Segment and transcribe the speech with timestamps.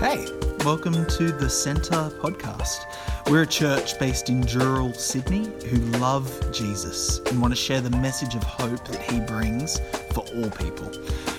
[0.00, 0.28] Hey,
[0.64, 2.84] welcome to the Centre podcast.
[3.28, 7.90] We're a church based in Dural, Sydney, who love Jesus and want to share the
[7.90, 9.80] message of hope that he brings
[10.12, 10.88] for all people.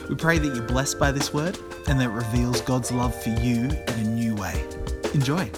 [0.09, 3.29] We pray that you're blessed by this word and that it reveals God's love for
[3.29, 4.61] you in a new way.
[5.13, 5.49] Enjoy.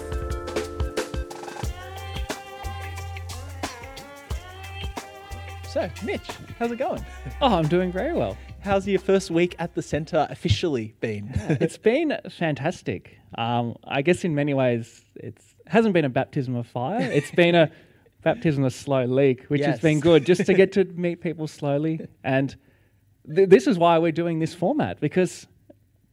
[5.68, 7.04] So, Mitch, how's it going?
[7.40, 8.38] Oh, I'm doing very well.
[8.62, 11.32] How's your first week at the centre officially been?
[11.60, 13.18] It's been fantastic.
[13.36, 17.00] Um, I guess in many ways, it hasn't been a baptism of fire.
[17.12, 17.72] It's been a
[18.22, 22.06] baptism of slow leak, which has been good just to get to meet people slowly.
[22.22, 22.54] And
[23.34, 25.48] th- this is why we're doing this format because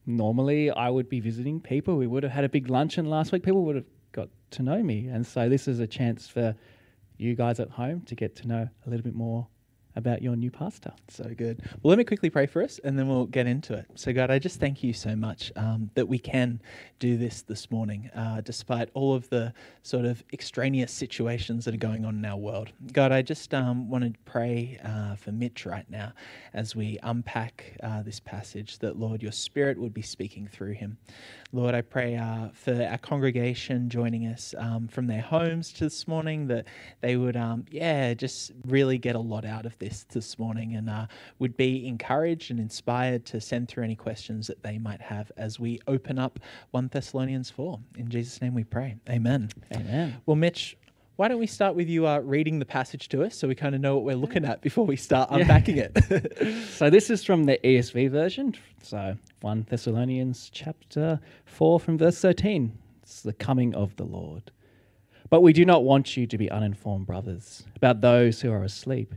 [0.08, 1.98] normally I would be visiting people.
[1.98, 3.44] We would have had a big luncheon last week.
[3.44, 6.56] People would have got to know me, and so this is a chance for
[7.18, 9.48] you guys at home to get to know a little bit more
[10.00, 10.92] about your new pastor.
[11.10, 11.62] So good.
[11.84, 13.86] Well, let me quickly pray for us and then we'll get into it.
[13.94, 16.60] So, God, I just thank you so much um, that we can
[16.98, 21.78] do this this morning, uh, despite all of the sort of extraneous situations that are
[21.78, 22.70] going on in our world.
[22.92, 26.14] God, I just um, want to pray uh, for Mitch right now
[26.54, 30.98] as we unpack uh, this passage that, Lord, your spirit would be speaking through him.
[31.52, 36.08] Lord, I pray uh, for our congregation joining us um, from their homes to this
[36.08, 36.66] morning that
[37.02, 40.90] they would, um, yeah, just really get a lot out of this this morning and
[40.90, 41.08] uh,
[41.40, 45.60] would be encouraged and inspired to send through any questions that they might have as
[45.60, 46.40] we open up
[46.72, 47.80] 1 Thessalonians 4.
[47.98, 48.96] In Jesus' name we pray.
[49.10, 49.50] Amen.
[49.76, 50.22] Amen.
[50.26, 50.78] Well, Mitch,
[51.16, 53.76] why don't we start with you uh, reading the passage to us so we kind
[53.76, 55.98] of know what we're looking at before we start unpacking it?
[56.70, 58.56] So this is from the ESV version.
[58.82, 62.72] So 1 Thessalonians chapter 4 from verse 13.
[63.04, 64.52] It's the coming of the Lord.
[65.30, 69.14] But we do not want you to be uninformed, brothers, about those who are asleep,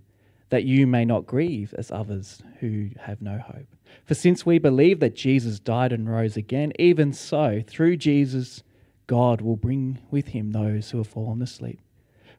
[0.52, 3.74] that you may not grieve as others who have no hope.
[4.04, 8.62] For since we believe that Jesus died and rose again, even so, through Jesus,
[9.06, 11.80] God will bring with him those who have fallen asleep.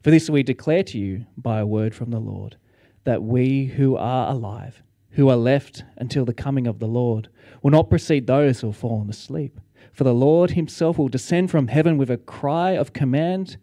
[0.04, 2.56] For this we declare to you by a word from the Lord,
[3.04, 4.84] that we who are alive,
[5.14, 7.30] who are left until the coming of the Lord,
[7.64, 9.60] will not precede those who have fallen asleep.
[9.92, 13.58] For the Lord himself will descend from heaven with a cry of command,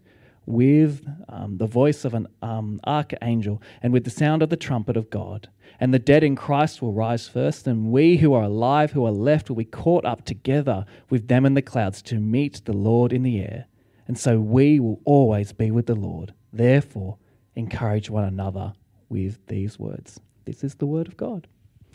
[0.50, 4.96] with um, the voice of an um, archangel, and with the sound of the trumpet
[4.96, 5.48] of God.
[5.78, 9.12] And the dead in Christ will rise first, and we who are alive, who are
[9.12, 13.12] left, will be caught up together with them in the clouds to meet the Lord
[13.12, 13.66] in the air.
[14.06, 16.34] And so we will always be with the Lord.
[16.52, 17.16] Therefore,
[17.54, 18.74] encourage one another
[19.08, 20.20] with these words.
[20.44, 21.46] This is the word of God.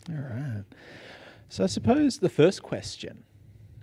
[0.08, 0.64] All right.
[1.48, 3.22] So I suppose the first question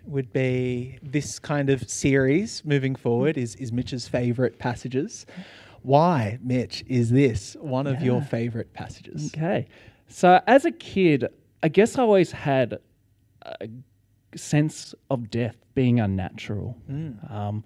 [0.05, 5.25] would be this kind of series moving forward is, is Mitch's favorite passages.
[5.81, 9.31] Why, Mitch, is this one of your favorite passages?
[9.33, 9.67] Okay.
[10.07, 11.27] So as a kid,
[11.61, 12.79] I guess I always had
[13.43, 13.67] a
[14.35, 16.77] sense of death being unnatural.
[17.29, 17.63] Um,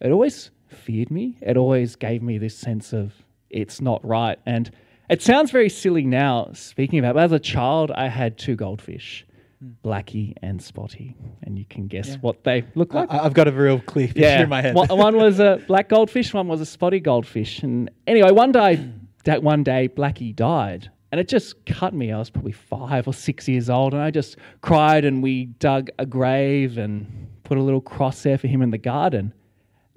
[0.00, 1.36] it always feared me.
[1.40, 3.12] It always gave me this sense of
[3.50, 4.38] it's not right.
[4.46, 4.70] And
[5.08, 9.24] it sounds very silly now speaking about, but as a child, I had two goldfish,
[9.60, 9.70] Hmm.
[9.84, 12.16] Blackie and Spotty, and you can guess Yeah.
[12.20, 13.12] what they look like.
[13.12, 14.74] I've got a real clear picture in my head.
[14.74, 17.62] One, one was a black goldfish, one was a spotty goldfish.
[17.62, 18.90] And anyway, one day, hmm.
[19.24, 20.90] that one day, Blackie died.
[21.10, 22.12] And it just cut me.
[22.12, 25.04] I was probably five or six years old, and I just cried.
[25.04, 28.78] And we dug a grave and put a little cross there for him in the
[28.78, 29.32] garden.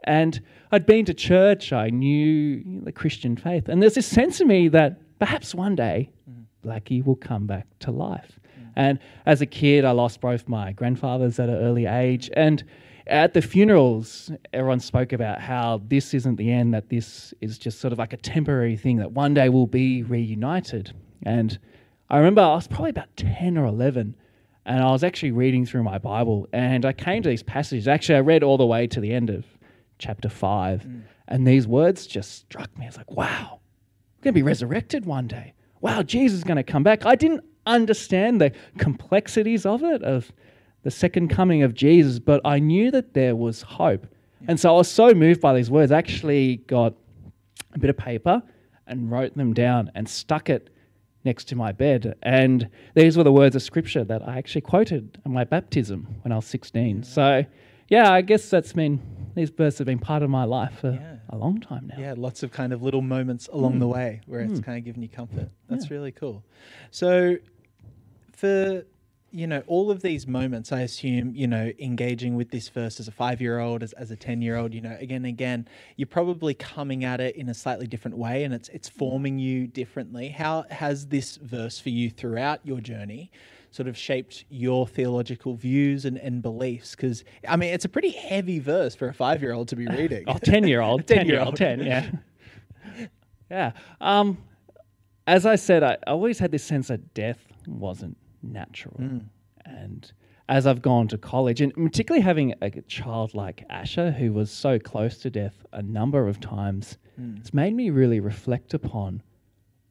[0.05, 0.41] And
[0.71, 1.73] I'd been to church.
[1.73, 6.09] I knew the Christian faith, and there's this sense in me that perhaps one day
[6.25, 6.67] hmm.
[6.67, 8.39] Blackie will come back to life.
[8.75, 12.29] And as a kid, I lost both my grandfathers at an early age.
[12.33, 12.63] And
[13.07, 17.79] at the funerals, everyone spoke about how this isn't the end, that this is just
[17.79, 20.93] sort of like a temporary thing, that one day we'll be reunited.
[21.23, 21.57] And
[22.09, 24.15] I remember I was probably about 10 or 11,
[24.65, 27.87] and I was actually reading through my Bible, and I came to these passages.
[27.87, 29.45] Actually, I read all the way to the end of
[29.97, 31.01] chapter 5, mm.
[31.27, 32.85] and these words just struck me.
[32.85, 33.59] I was like, wow,
[34.17, 35.53] we're going to be resurrected one day.
[35.79, 37.05] Wow, Jesus is going to come back.
[37.05, 40.31] I didn't understand the complexities of it, of
[40.83, 44.07] the second coming of Jesus, but I knew that there was hope.
[44.47, 45.91] And so I was so moved by these words.
[45.91, 46.95] I actually got
[47.73, 48.41] a bit of paper
[48.87, 50.69] and wrote them down and stuck it
[51.23, 52.15] next to my bed.
[52.23, 56.31] And these were the words of scripture that I actually quoted at my baptism when
[56.31, 57.03] I was 16.
[57.03, 57.45] So,
[57.87, 58.99] yeah, I guess that's been,
[59.35, 61.17] these verses have been part of my life for Yeah.
[61.29, 62.01] a long time now.
[62.01, 63.93] Yeah, lots of kind of little moments along the mm.
[63.93, 64.63] way where it's mm.
[64.63, 65.49] kind of giving you comfort.
[65.69, 66.43] That's really cool.
[66.89, 67.37] So,
[68.41, 68.83] for
[69.33, 73.07] you know all of these moments, I assume you know engaging with this verse as
[73.07, 77.21] a five-year-old, as, as a ten-year-old, you know, again and again, you're probably coming at
[77.21, 80.29] it in a slightly different way, and it's it's forming you differently.
[80.29, 83.31] How has this verse for you throughout your journey
[83.69, 86.95] sort of shaped your theological views and, and beliefs?
[86.95, 89.85] Because, I mean, it's a pretty heavy verse for a five year old to be
[89.99, 90.25] reading.
[90.27, 91.07] Oh, 10 year old.
[91.07, 91.55] 10 year old.
[91.55, 92.11] 10, yeah.
[93.49, 93.71] yeah.
[94.01, 94.39] Um,
[95.27, 98.97] as I said, I always had this sense that death wasn't natural.
[98.99, 99.25] Mm.
[99.65, 100.11] And
[100.49, 104.79] as I've gone to college, and particularly having a child like Asher, who was so
[104.79, 107.39] close to death a number of times, mm.
[107.39, 109.23] it's made me really reflect upon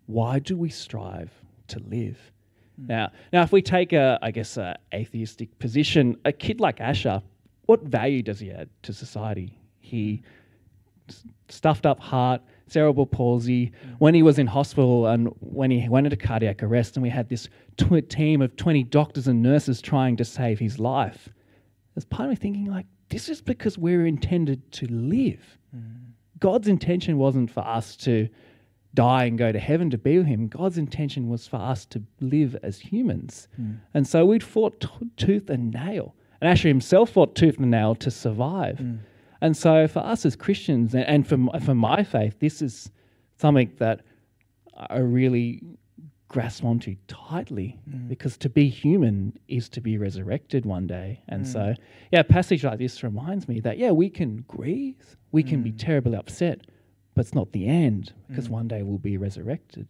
[0.06, 1.30] why do we strive
[1.68, 2.18] to live?
[2.80, 2.88] Mm.
[2.88, 7.22] Now, now, if we take a, I guess, a atheistic position, a kid like Asher,
[7.66, 9.58] what value does he add to society?
[9.78, 10.22] He
[11.08, 13.72] s- stuffed up heart, cerebral palsy.
[13.98, 17.28] When he was in hospital and when he went into cardiac arrest, and we had
[17.28, 21.28] this tw- team of 20 doctors and nurses trying to save his life,
[21.94, 25.58] there's part of me thinking, like, this is because we're intended to live.
[25.76, 26.12] Mm.
[26.38, 28.28] God's intention wasn't for us to
[28.94, 30.48] die and go to heaven to be with Him.
[30.48, 33.48] God's intention was for us to live as humans.
[33.60, 33.78] Mm.
[33.94, 36.14] And so we'd fought t- tooth and nail.
[36.40, 38.78] And Asher himself fought tooth and nail to survive.
[38.78, 39.00] Mm.
[39.40, 42.90] And so for us as Christians, and, for, for my faith, this is
[43.38, 44.02] something that
[44.76, 45.62] I really
[46.28, 48.08] grasp onto tightly mm.
[48.08, 51.20] because to be human is to be resurrected one day.
[51.28, 51.52] And mm.
[51.52, 51.74] so,
[52.12, 55.72] yeah, a passage like this reminds me that, yeah, we can grieve, we can be
[55.72, 55.78] mm.
[55.78, 56.60] terribly upset,
[57.14, 59.88] but it's not the end because one day we'll be resurrected.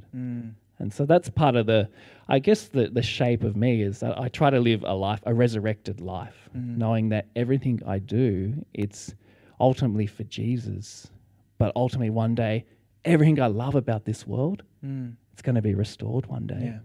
[0.78, 1.90] And so that's part of the,
[2.28, 5.20] I guess, the, the shape of me is that I try to live a life,
[5.26, 6.48] a resurrected life,
[6.78, 9.14] knowing that everything I do, it's
[9.60, 11.10] ultimately for Jesus.
[11.58, 12.64] But ultimately, one day,
[13.04, 15.10] everything I love about this world, hmm.
[15.32, 16.72] it's going to be restored one day.
[16.74, 16.78] Yeah.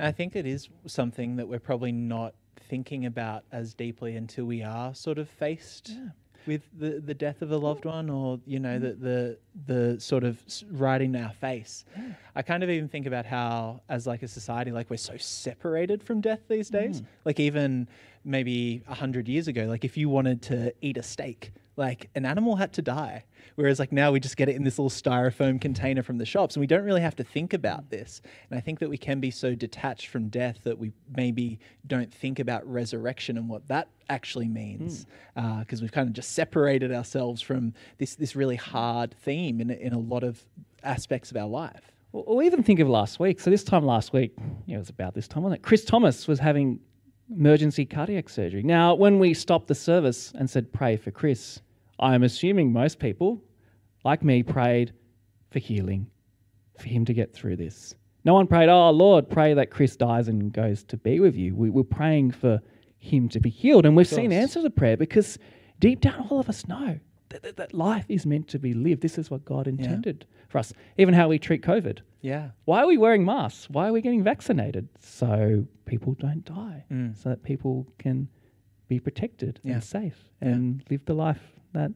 [0.00, 2.34] I think it is something that we're probably not
[2.68, 5.92] thinking about as deeply until we are sort of faced
[6.46, 10.24] with the, the death of a loved one or, you know, the, the, the sort
[10.24, 11.84] of right in our face.
[12.36, 16.02] I kind of even think about how, as like a society, like we're so separated
[16.02, 17.00] from death these days.
[17.00, 17.06] Hmm.
[17.24, 17.88] Like even
[18.24, 22.26] maybe a hundred years ago, like if you wanted to eat a steak, like an
[22.26, 23.24] animal had to die.
[23.54, 26.56] Whereas like now we just get it in this little styrofoam container from the shops
[26.56, 28.20] and we don't really have to think about this.
[28.50, 32.12] And I think that we can be so detached from death that we maybe don't
[32.12, 35.06] think about resurrection and what that actually means
[35.36, 35.44] hmm.
[35.44, 39.70] uh, because we've kind of just separated ourselves from this this really hard theme in,
[39.70, 40.44] a- in a lot of
[40.82, 41.92] aspects of our life.
[42.12, 43.38] Or, even think of last week.
[43.38, 44.32] So this time last week,
[44.66, 45.62] yeah, it was about this time, wasn't it?
[45.62, 46.80] Chris Thomas was having
[47.30, 48.62] emergency cardiac surgery.
[48.62, 51.60] Now, when we stopped the service and said pray for Chris,
[52.00, 53.42] I'm assuming most people,
[54.04, 54.92] like me, prayed
[55.50, 56.06] for healing,
[56.78, 57.94] for him to get through this.
[58.24, 61.54] No one prayed, oh Lord, pray that Chris dies and goes to be with you.
[61.54, 62.60] We were praying for
[62.98, 63.86] him to be healed.
[63.86, 65.38] And we've seen answer to prayer because
[65.78, 66.98] deep down all of us know
[67.30, 69.02] that, that, that life is meant to be lived.
[69.02, 70.72] This is what God intended for us.
[70.96, 72.00] Even how we treat COVID.
[72.20, 72.50] Yeah.
[72.64, 73.70] Why are we wearing masks?
[73.70, 74.88] Why are we getting vaccinated?
[75.00, 77.16] So people don't die, mm.
[77.16, 78.28] so that people can
[78.88, 79.74] be protected Yeah.
[79.74, 81.42] and safe and live the life
[81.74, 81.92] that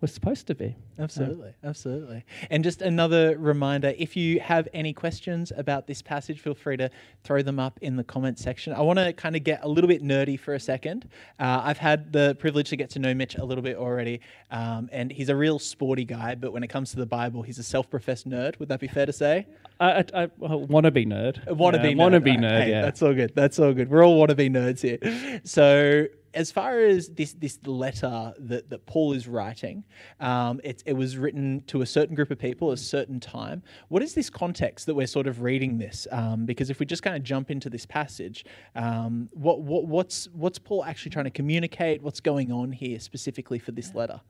[0.00, 0.76] we're supposed to be.
[0.98, 2.24] Absolutely, absolutely.
[2.50, 6.90] And just another reminder if you have any questions about this passage, feel free to
[7.24, 8.72] throw them up in the comment section.
[8.74, 11.08] I want to kind of get a little bit nerdy for a second.
[11.38, 14.20] Uh, I've had the privilege to get to know Mitch a little bit already,
[14.50, 17.58] um, and he's a real sporty guy, but when it comes to the Bible, he's
[17.58, 18.58] a self professed nerd.
[18.58, 19.46] Would that be fair to say?
[19.80, 21.46] I, I, I want to be nerd.
[21.48, 21.96] Wannabe yeah, nerd.
[21.96, 22.40] Wannabe Right.
[22.40, 22.62] nerd.
[22.62, 22.82] Hey, yeah.
[22.82, 23.32] That's all good.
[23.34, 23.90] That's all good.
[23.90, 25.40] We're all wannabe nerds here.
[25.44, 29.82] So as far as this this letter that, that Paul is writing,
[30.20, 33.62] um, it, it was written to a certain group of people at a certain time.
[33.88, 36.06] What is this context that we're sort of reading this?
[36.12, 38.44] Um, because if we just kind of jump into this passage,
[38.76, 42.02] um, what, what what's what's Paul actually trying to communicate?
[42.02, 44.20] What's going on here specifically for this letter?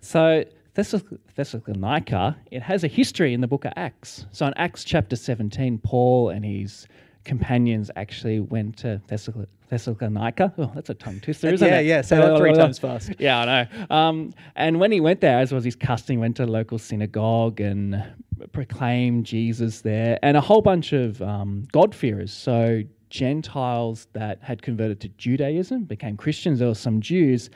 [0.00, 4.26] So Thessal- Thessalonica, it has a history in the book of Acts.
[4.32, 6.88] So in Acts chapter 17, Paul and his
[7.24, 10.52] companions actually went to Thessal- Thessalonica.
[10.58, 11.86] Oh, that's a tongue twister, isn't yeah, it?
[11.86, 11.96] yeah.
[11.96, 12.02] yeah.
[12.02, 13.12] Say that three times fast.
[13.18, 13.96] Yeah, I know.
[13.96, 16.78] Um, and when he went there, as was his custom, he went to a local
[16.78, 18.04] synagogue and
[18.52, 22.32] proclaimed Jesus there, and a whole bunch of um, God-fearers.
[22.32, 26.58] So Gentiles that had converted to Judaism became Christians.
[26.58, 27.48] There were some Jews,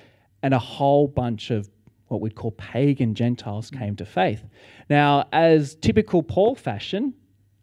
[0.43, 1.69] and a whole bunch of
[2.09, 4.43] what we'd call pagan Gentiles came to faith.
[4.89, 7.13] Now, as typical Paul fashion,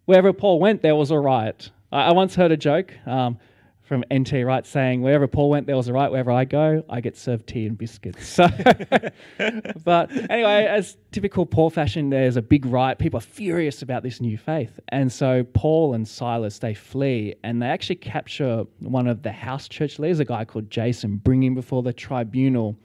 [0.05, 1.71] wherever Paul went, there was a riot.
[1.91, 3.39] I, I once heard a joke um,
[3.83, 6.09] from NT Wright saying, "Wherever Paul went, there was a right.
[6.09, 8.47] Wherever I go, I get served tea and biscuits." So,
[9.83, 12.97] but anyway, as typical Paul fashion, there's a big riot.
[12.97, 17.61] People are furious about this new faith, and so Paul and Silas they flee, and
[17.61, 21.53] they actually capture one of the house church leaders, a guy called Jason, bring him
[21.53, 22.77] before the tribunal,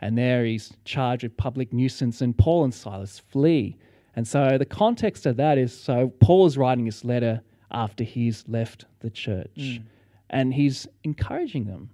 [0.00, 3.76] and there he's charged with public nuisance, and Paul and Silas flee.
[4.16, 8.44] And so the context of that is so Paul is writing this letter after he's
[8.48, 9.50] left the church.
[9.56, 9.82] Mm.
[10.30, 11.90] And he's encouraging them.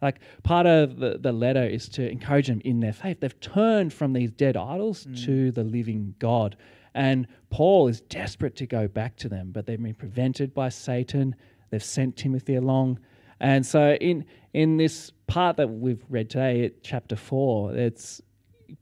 [0.00, 3.20] Like part of the, the letter is to encourage them in their faith.
[3.20, 5.24] They've turned from these dead idols mm.
[5.24, 6.56] to the living God.
[6.94, 11.36] And Paul is desperate to go back to them, but they've been prevented by Satan.
[11.70, 12.98] They've sent Timothy along.
[13.40, 18.20] And so in in this part that we've read today, chapter four, it's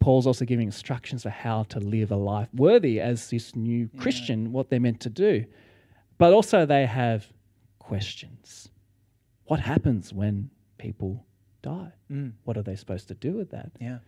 [0.01, 4.53] Paul's also giving instructions for how to live a life worthy as this new Christian,
[4.53, 5.45] what they're meant to do.
[6.19, 7.27] But also they have
[7.79, 8.69] questions.
[9.51, 11.27] What happens when people
[11.61, 11.93] die?
[12.09, 12.35] Mm.
[12.45, 13.73] What are they supposed to do with that?
[13.81, 13.99] Yeah.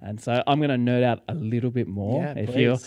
[0.00, 2.78] And so I'm going to nerd out a little bit more yeah, if you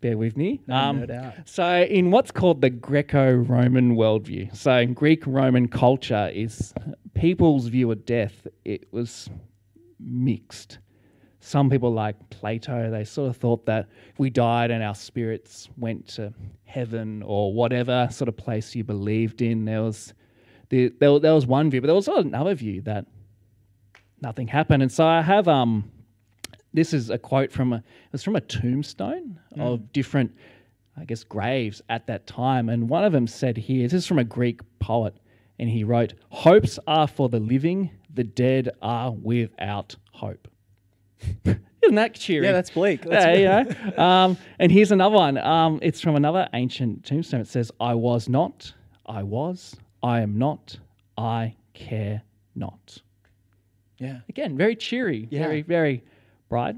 [0.00, 0.60] bear with me.
[0.68, 1.34] No, Um, no doubt.
[1.44, 6.72] so, in what's called the Greco Roman worldview, so in Greek Roman culture, is
[7.14, 9.28] people's view of death, it was
[9.98, 10.78] mixed.
[11.40, 15.68] Some people, like Plato, they sort of thought that if we died and our spirits
[15.76, 16.32] went to
[16.64, 19.64] heaven or whatever sort of place you believed in.
[19.64, 20.14] There was,
[20.70, 23.06] the, there, there was one view, but there was another view that
[24.20, 24.82] nothing happened.
[24.82, 25.90] And so I have um,
[26.74, 30.32] this is a quote from a it was from a tombstone of different
[30.96, 34.18] I guess graves at that time and one of them said here this is from
[34.18, 35.14] a Greek poet
[35.58, 40.48] and he wrote hopes are for the living the dead are without hope
[41.44, 43.02] isn't that cheery Yeah, that's bleak.
[43.02, 44.02] That's yeah, you know.
[44.04, 45.38] um, and here's another one.
[45.38, 47.40] Um, it's from another ancient tombstone.
[47.40, 48.72] It says, "I was not,
[49.06, 50.78] I was, I am not,
[51.16, 52.22] I care
[52.54, 53.02] not."
[53.98, 54.20] Yeah.
[54.28, 55.44] Again, very cheery, Yeah.
[55.44, 56.04] very, very
[56.48, 56.76] bright.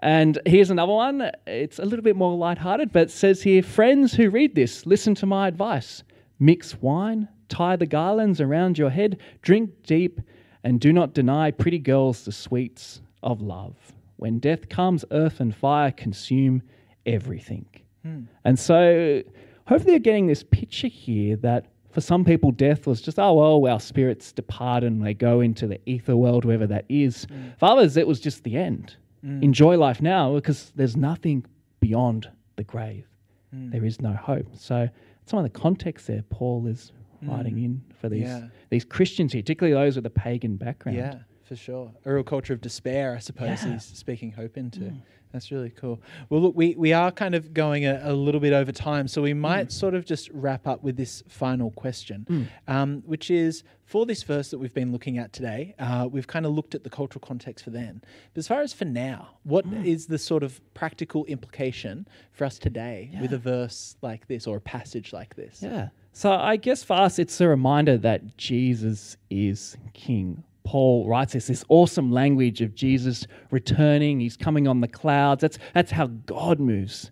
[0.00, 1.30] And here's another one.
[1.46, 5.14] It's a little bit more lighthearted, but it says here Friends who read this, listen
[5.16, 6.02] to my advice.
[6.38, 10.20] Mix wine, tie the garlands around your head, drink deep,
[10.62, 13.92] and do not deny pretty girls the sweets of love.
[14.16, 16.62] When death comes, earth and fire consume
[17.06, 17.66] everything.
[18.02, 18.22] Hmm.
[18.44, 19.22] And so,
[19.66, 23.72] hopefully, you're getting this picture here that for some people, death was just, oh, well,
[23.72, 27.26] our spirits depart and they go into the ether world, wherever that is.
[27.26, 27.58] Mm.
[27.58, 28.96] For others, it was just the end.
[29.24, 29.42] Mm.
[29.42, 31.46] Enjoy life now because there's nothing
[31.80, 33.06] beyond the grave.
[33.54, 33.70] Mm.
[33.70, 34.48] There is no hope.
[34.56, 34.88] So,
[35.26, 38.48] some of the context there, Paul is writing in for these, Yeah.
[38.68, 40.98] these Christians here, particularly those with a pagan background.
[40.98, 41.92] Yeah, for sure.
[42.04, 43.74] A real culture of despair, I suppose, Yeah.
[43.74, 44.92] he's speaking hope into.
[45.32, 46.00] That's really cool.
[46.30, 49.20] Well, look, we, we are kind of going a, a little bit over time, so
[49.20, 54.06] we might sort of just wrap up with this final question, um, which is for
[54.06, 56.88] this verse that we've been looking at today, uh, we've kind of looked at the
[56.90, 58.00] cultural context for then.
[58.32, 62.56] But as far as for now, what is the sort of practical implication for us
[62.56, 65.58] today with a verse like this or a passage like this?
[65.60, 65.88] Yeah.
[66.12, 70.44] So I guess for us, it's a reminder that Jesus is King.
[70.64, 74.20] Paul writes this, this awesome language of Jesus returning.
[74.20, 75.42] He's coming on the clouds.
[75.42, 77.10] That's, that's how God moves.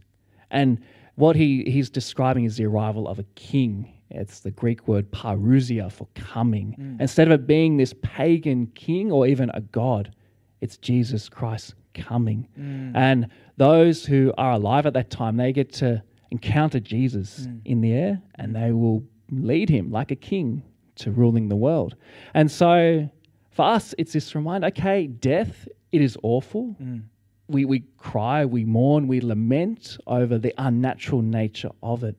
[0.50, 0.80] And
[1.14, 3.92] what he, he's describing is the arrival of a king.
[4.10, 6.76] It's the Greek word parousia for coming.
[6.78, 7.00] Mm.
[7.00, 10.14] Instead of it being this pagan king or even a god,
[10.60, 12.48] it's Jesus Christ coming.
[12.58, 12.92] Mm.
[12.94, 17.60] And those who are alive at that time, they get to encounter Jesus mm.
[17.64, 20.62] in the air and they will lead him like a king
[20.96, 21.96] to ruling the world.
[22.34, 23.08] And so
[23.52, 26.76] for us, it's this reminder okay, death, it is awful.
[26.82, 27.04] Mm.
[27.48, 32.16] We, we cry, we mourn, we lament over the unnatural nature of it,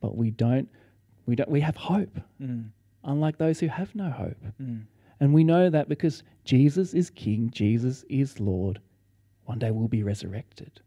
[0.00, 0.68] but we don't,
[1.26, 2.64] we don't, we have hope, mm.
[3.04, 4.42] unlike those who have no hope.
[4.62, 4.84] Mm.
[5.20, 8.80] And we know that because Jesus is King, Jesus is Lord,
[9.44, 10.80] one day we'll be resurrected.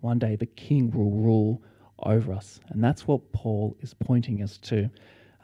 [0.00, 1.62] One day the King will rule
[2.00, 2.60] over us.
[2.70, 4.88] And that's what Paul is pointing us to.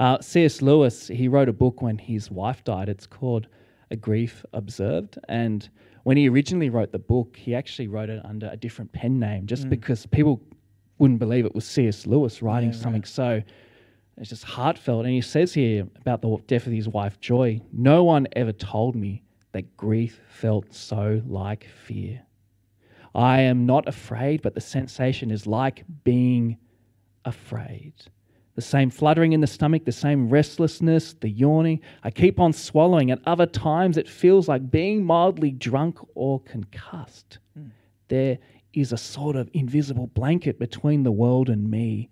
[0.01, 0.63] Uh, C.S.
[0.63, 2.89] Lewis, he wrote a book when his wife died.
[2.89, 3.47] It's called
[3.93, 5.19] A Grief Observed.
[5.29, 5.69] And
[6.03, 9.47] when he originally wrote the book, he actually wrote it under a different pen name
[9.47, 9.71] just mm.
[9.71, 10.41] because people
[10.99, 12.07] wouldn't believe it was C.S.
[12.07, 13.43] Lewis writing something so
[14.19, 15.05] it's just heartfelt.
[15.05, 18.95] And he says here about the death of his wife, Joy no one ever told
[18.95, 19.23] me
[19.53, 22.23] that grief felt so like fear.
[23.15, 26.57] I am not afraid, but the sensation is like being
[27.25, 27.95] afraid.
[28.55, 31.81] The same fluttering in the stomach, the same restlessness, the yawning.
[32.03, 33.11] I keep on swallowing.
[33.11, 37.39] At other times, it feels like being mildly drunk or concussed.
[37.57, 37.69] Hmm.
[38.09, 38.39] There
[38.75, 42.11] is a sort of invisible blanket between the world and me.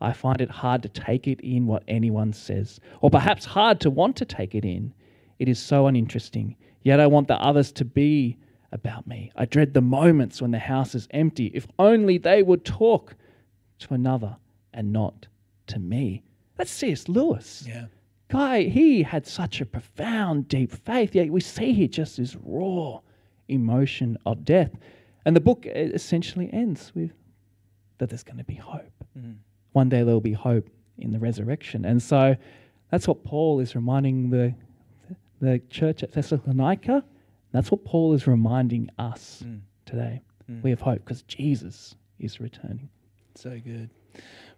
[0.00, 3.90] I find it hard to take it in what anyone says, or perhaps hard to
[3.90, 4.94] want to take it in.
[5.38, 6.56] It is so uninteresting.
[6.82, 8.38] Yet I want the others to be
[8.72, 9.30] about me.
[9.36, 11.46] I dread the moments when the house is empty.
[11.54, 13.14] If only they would talk
[13.80, 14.36] to another
[14.72, 15.28] and not
[15.72, 16.22] to me.
[16.56, 17.08] That's C.S.
[17.08, 17.64] Lewis.
[17.66, 17.86] Yeah.
[18.28, 23.00] Guy, he had such a profound, deep faith, yet we see here just this raw
[23.48, 24.72] emotion of death.
[25.24, 27.12] And the book uh, essentially ends with
[27.98, 29.04] that there's going to be hope.
[29.18, 29.32] Mm-hmm.
[29.72, 31.84] One day there will be hope in the resurrection.
[31.84, 32.36] And so
[32.92, 34.54] That's what Paul is reminding the,
[35.40, 37.02] the church at Thessalonica.
[37.50, 39.60] That's what Paul is reminding us mm.
[39.86, 40.20] today.
[40.50, 40.62] Mm.
[40.62, 42.90] We have hope because Jesus is returning.
[43.34, 43.88] So good.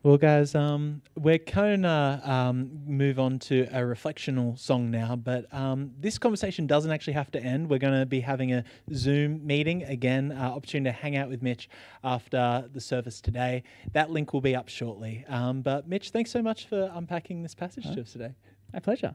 [0.05, 5.47] Well, guys, um, we're going to um, move on to a reflectional song now, but
[5.51, 7.71] um, this conversation doesn't actually have to end.
[7.71, 11.43] We're going to be having a Zoom meeting again, uh, opportunity to hang out with
[11.43, 11.71] Mitch
[12.05, 13.63] after the service today.
[13.95, 15.25] That link will be up shortly.
[15.27, 18.35] Um, but, Mitch, thanks so much for unpacking this passage to us today.
[18.75, 19.15] My pleasure.